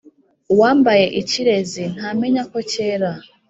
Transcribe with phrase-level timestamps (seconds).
[0.53, 3.11] Uwambaye ikirezi ntamenya ko cyera.